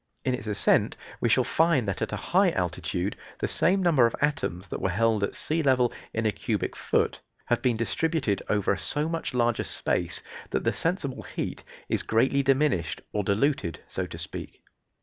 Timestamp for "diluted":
13.23-13.81